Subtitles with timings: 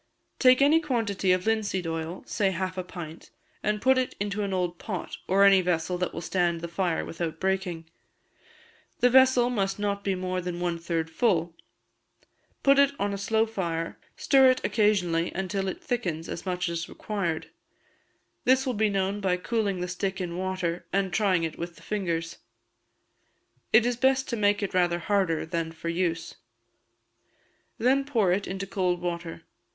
[0.39, 3.29] Take any quantity of linseed oil, say half a pint;
[3.81, 7.39] put it into an old pot, or any vessel that will stand the fire without
[7.39, 7.85] breaking
[8.99, 11.53] the vessel must not be more than one third full;
[12.63, 16.89] put it on a slow fire, stir it occasionally until it thickens as much as
[16.89, 17.51] required;
[18.43, 21.83] this will be known by cooling the stick in water, and trying it with the
[21.83, 22.39] fingers.
[23.71, 26.33] It is best to make it rather harder than for use.
[27.77, 29.43] Then pour it into cold water.